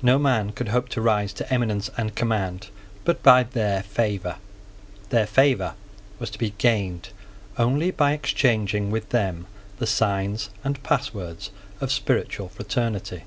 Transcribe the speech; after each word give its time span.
No 0.00 0.18
man 0.18 0.52
could 0.52 0.68
hope 0.68 0.88
to 0.88 1.02
rise 1.02 1.34
to 1.34 1.52
eminence 1.52 1.90
and 1.98 2.14
command 2.14 2.68
but 3.04 3.22
by 3.22 3.42
their 3.42 3.82
favour. 3.82 4.36
Their 5.10 5.26
favour 5.26 5.74
was 6.18 6.30
to 6.30 6.38
be 6.38 6.54
gained 6.56 7.10
only 7.58 7.90
by 7.90 8.12
exchanging 8.12 8.90
with 8.90 9.10
them 9.10 9.46
the 9.78 9.86
signs 9.86 10.48
and 10.64 10.82
passwords 10.82 11.50
of 11.78 11.92
spiritual 11.92 12.48
fraternity. 12.48 13.24